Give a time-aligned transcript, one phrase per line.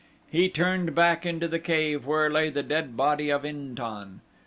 [0.31, 4.21] He turned back into the cave where lay the dead body of In tan.